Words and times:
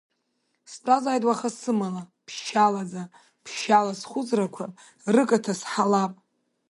Стәазааит 0.71 1.23
уаха 1.25 1.49
сымала, 1.59 2.03
ԥшьшьалаӡа, 2.25 3.03
ԥшьшьала 3.43 3.93
схәыцрақәа 3.99 4.65
рыкаҭа 5.13 5.53
сҳалап. 5.59 6.13